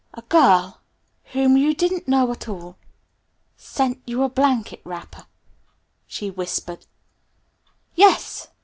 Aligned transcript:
"A 0.15 0.23
girl 0.23 0.81
whom 1.25 1.55
you 1.55 1.75
didn't 1.75 2.07
know 2.07 2.31
at 2.31 2.49
all 2.49 2.75
sent 3.55 4.01
you 4.07 4.23
a 4.23 4.29
blanket 4.29 4.81
wrapper?" 4.83 5.27
she 6.07 6.31
whispered. 6.31 6.87
"Yes!" 7.93 8.47